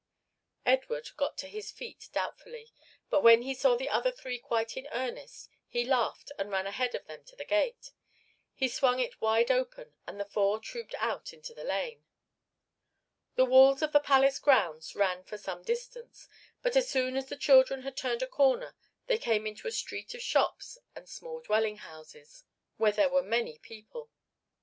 [0.65, 2.73] Edward got to his feet doubtfully,
[3.11, 6.95] but when he saw the other three quite in earnest he laughed, and ran ahead
[6.95, 7.91] of them to the gate.
[8.55, 12.03] He swung it wide open and the four trooped out into the lane.
[13.35, 16.27] The walls of the palace grounds ran for some distance,
[16.63, 18.75] but as soon as the children had turned a corner
[19.05, 22.43] they came into a street of shops and small dwelling houses
[22.77, 24.09] where there were many people.